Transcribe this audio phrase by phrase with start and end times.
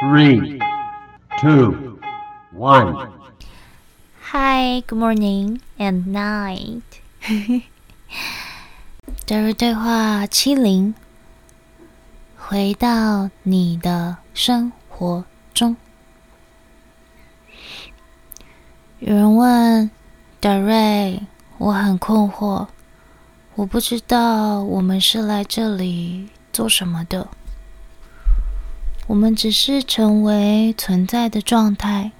[0.00, 0.60] Three,
[1.40, 1.98] two,
[2.52, 3.10] one.
[4.30, 6.82] Hi, good morning and night.
[9.26, 10.94] 德 瑞对话七零，
[12.36, 15.76] 回到你的生活中。
[19.00, 19.90] 有人问
[20.38, 21.20] 德瑞，
[21.58, 22.68] 我很困惑，
[23.56, 27.26] 我不知道我们是来这里做什么的。
[29.08, 32.12] 我们只是成为存在的状态，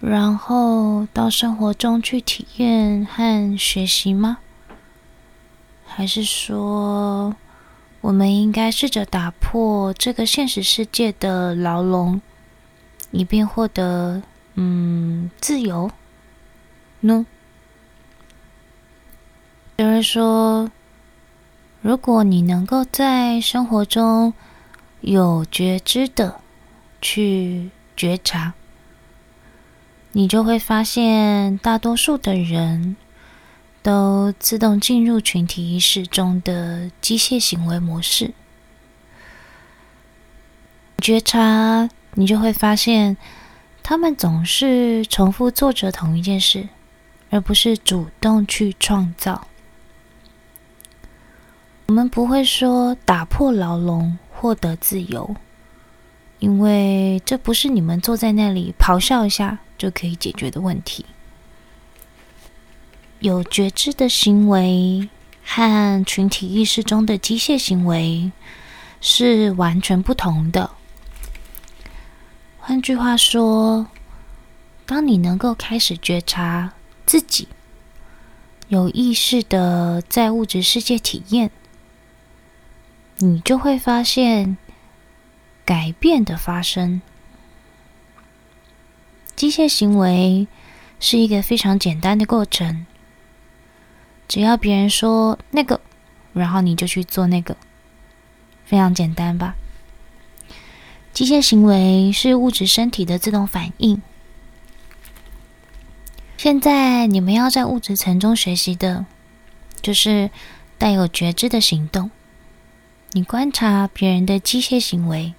[0.00, 4.38] 然后到生活中去体验和学习吗？
[5.84, 7.36] 还是说，
[8.00, 12.18] 我们应该试着打破这个现实世界的牢笼，
[13.10, 14.22] 以便获得
[14.54, 15.90] 嗯自由
[17.00, 17.26] 呢？
[19.76, 20.70] 有人说，
[21.82, 24.32] 如果你能够在生活中，
[25.06, 26.40] 有觉知的
[27.00, 28.54] 去觉察，
[30.10, 32.96] 你就会发现，大多数的人
[33.84, 38.34] 都自动进入群体意识中的机械行为模式。
[40.98, 43.16] 觉察，你就会发现，
[43.84, 46.68] 他们总是重复做着同一件事，
[47.30, 49.46] 而不是主动去创造。
[51.86, 54.18] 我们不会说打破牢笼。
[54.38, 55.34] 获得自由，
[56.40, 61.06] 因为这不是你们坐在那里咆哮一下就可以解决的问题。
[63.20, 65.08] 有觉知的行为
[65.42, 68.30] 和群体意识中的机械行为
[69.00, 70.70] 是完全不同的。
[72.58, 73.86] 换句话说，
[74.84, 76.74] 当你能够开始觉察
[77.06, 77.48] 自己，
[78.68, 81.50] 有意识的在物质世界体验。
[83.18, 84.58] 你就会发现
[85.64, 87.00] 改变的发生。
[89.34, 90.46] 机械行为
[91.00, 92.86] 是一个非常简单的过程，
[94.28, 95.80] 只要别人说那个，
[96.34, 97.56] 然后你就去做那个，
[98.66, 99.54] 非常简单吧？
[101.14, 104.02] 机械行为是物质身体的自动反应。
[106.36, 109.06] 现在你们要在物质层中学习的，
[109.80, 110.30] 就是
[110.76, 112.10] 带有觉知的行动。
[113.16, 115.32] 你观察别人的机械行为，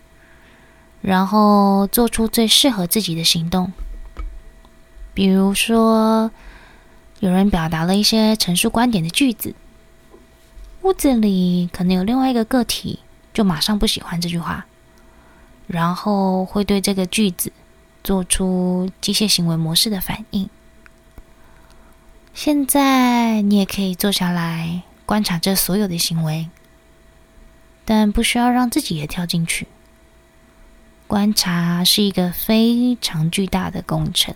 [1.00, 3.72] 然后做出最适合自己的行动。
[5.14, 6.32] 比如说，
[7.20, 9.54] 有人表达了一些陈述观点的句子，
[10.82, 13.02] 屋子里可能有另外一个个体，
[13.32, 14.66] 就马上不喜欢这句话，
[15.68, 17.52] 然后会对这个句子
[18.04, 20.50] 做出机械行为模式的反应。
[22.34, 26.50] 现在你也可以坐下来观察这所有的行为。
[27.90, 29.66] 但不需要让自己也跳进去。
[31.08, 34.36] 观察是一个非常巨大的工程，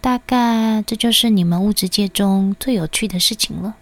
[0.00, 3.76] 大概这就是你们物质界中最有趣的事情了。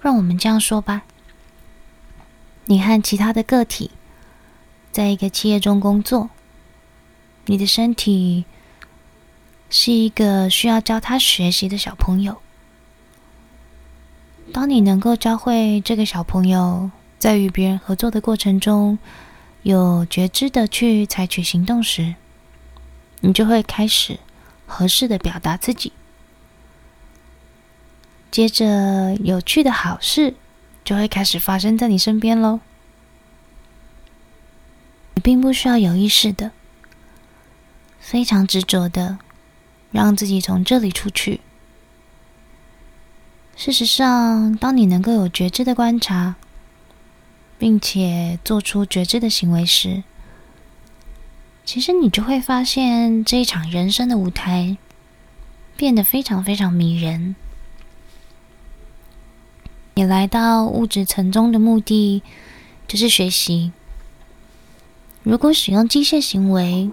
[0.00, 1.02] 让我们这样说吧：
[2.64, 3.90] 你和其他的个体
[4.90, 6.30] 在一个企业中工作，
[7.44, 8.46] 你的身体
[9.68, 12.40] 是一个需要教他学习的小朋友。
[14.54, 16.88] 当你能够教会这个小朋友
[17.18, 18.96] 在与别人合作的过程中
[19.64, 22.14] 有觉知的去采取行动时，
[23.18, 24.20] 你就会开始
[24.64, 25.92] 合适的表达自己。
[28.30, 30.34] 接着，有趣的好事
[30.84, 32.60] 就会开始发生在你身边喽。
[35.14, 36.52] 你并不需要有意识的、
[37.98, 39.18] 非常执着的
[39.90, 41.40] 让自己从这里出去。
[43.56, 46.34] 事实上，当你能够有觉知的观察，
[47.56, 50.02] 并且做出觉知的行为时，
[51.64, 54.76] 其实你就会发现这一场人生的舞台
[55.76, 57.36] 变得非常非常迷人。
[59.94, 62.22] 你来到物质层中的目的
[62.88, 63.72] 就是学习。
[65.22, 66.90] 如果使用机械行为，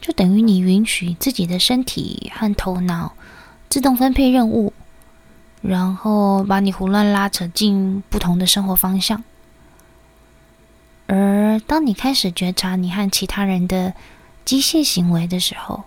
[0.00, 3.14] 就等于你允许自己的身体和头脑
[3.70, 4.72] 自动分配任务。
[5.60, 9.24] 然后把你胡乱拉扯进不同的生活方向，
[11.08, 13.92] 而当你开始觉察你和其他人的
[14.44, 15.82] 机械行为的时候，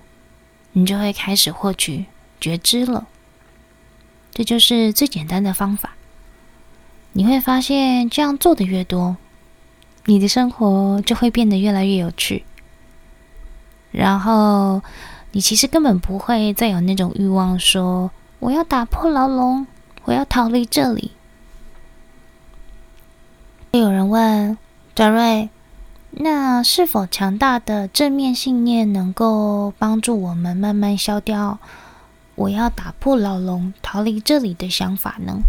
[0.74, 2.06] 你就会开始获取
[2.42, 3.08] 觉知了。
[4.34, 5.94] 这就是最简单的方法。
[7.14, 9.16] 你会发现，这样做的越多，
[10.06, 12.44] 你的生活就会变得越来越有趣。
[13.92, 14.82] 然后，
[15.32, 18.12] 你其实根本不会再有那种欲望说。
[18.42, 19.68] 我要打破牢笼，
[20.04, 21.12] 我要逃离这里。
[23.70, 24.58] 有人问
[24.96, 25.52] 德瑞，
[26.10, 31.60] 那是否强大的正面信念能够帮助我们慢慢消掉
[32.34, 35.44] “我要打破牢笼，逃离这里”的想法呢？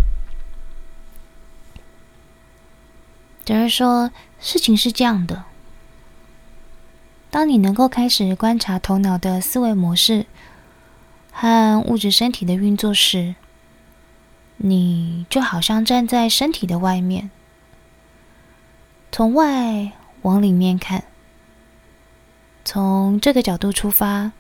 [3.47, 5.45] 德瑞说：“事情是这样的，
[7.31, 10.27] 当你能够开始观察头脑的思维模式
[11.33, 13.35] 和物质身体的运作时，
[14.59, 17.31] 你就好像站在身体的外面。”
[19.11, 19.93] 从外
[20.23, 21.05] 往里面看，
[22.65, 24.33] 从这个角度出发，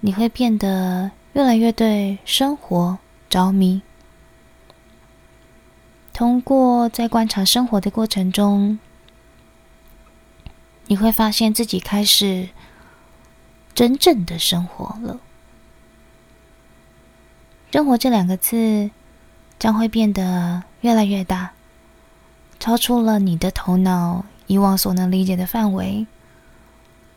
[0.00, 3.80] 你会变得越来越对生活着迷。
[6.12, 8.78] 通过在观察生活的过程中，
[10.88, 12.50] 你会发现自己开始
[13.74, 15.20] 真正的生活了。
[17.72, 18.90] 生活这两个字
[19.58, 21.52] 将会变得越来越大。
[22.58, 26.06] 超出了你的头脑以往所能理解的范围，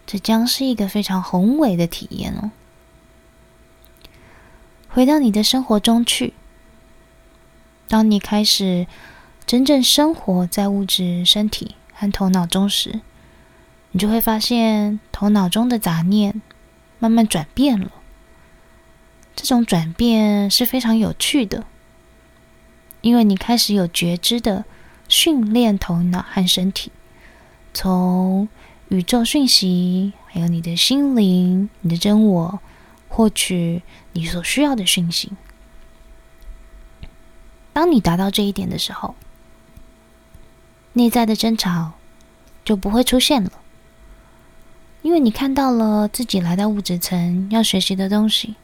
[0.06, 2.52] 这将是一个非常宏伟的体验哦。
[4.88, 6.34] 回到你的生活中去，
[7.90, 8.88] 当你开始
[9.46, 13.02] 真正生活在物质身体和头脑中时，
[13.94, 16.42] 你就会发现头脑中的杂念
[17.00, 17.90] 慢慢转变了。
[19.34, 21.66] 这种转变是非常有趣的，
[23.00, 24.66] 因为你开始有觉知的。
[25.10, 26.92] 训练头脑和身体，
[27.72, 28.48] 从
[28.88, 32.60] 宇宙讯息，还有你的心灵、你的真我，
[33.10, 35.34] 获取你所需要的讯息。
[37.74, 39.14] 当你达到这一点的时候，
[40.94, 41.92] 内在的争吵
[42.66, 43.52] 就不会出现了，
[45.04, 48.56] 因为你看到了自己来到物质层要学习的东西，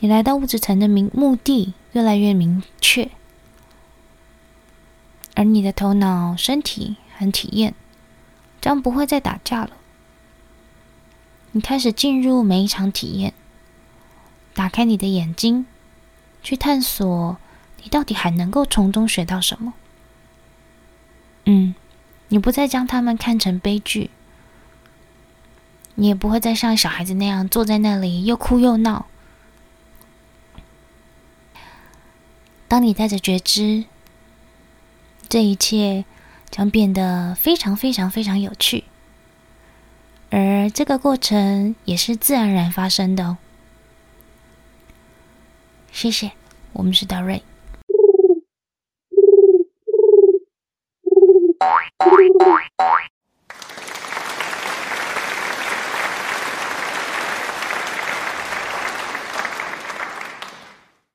[0.00, 3.08] 你来到物质层的明目的越来越明确。
[5.34, 7.74] 而你的头脑、身体和体验
[8.60, 9.70] 将不会再打架了。
[11.52, 13.32] 你开始进入每一场体验，
[14.54, 15.66] 打开你的眼睛，
[16.42, 17.38] 去探索
[17.82, 19.72] 你到底还能够从中学到什么。
[21.44, 21.74] 嗯，
[22.28, 24.10] 你不再将他们看成悲剧，
[25.94, 29.06] 你也不会再像小孩子那样坐在那里又哭又闹。
[32.68, 33.84] 当你带着觉知。
[35.28, 36.04] 这一切
[36.50, 38.84] 将变得非常非常非常有趣，
[40.28, 43.38] 而这个过程也是自然而然发生的哦。
[45.90, 46.32] 谢谢，
[46.74, 47.42] 我们是大瑞。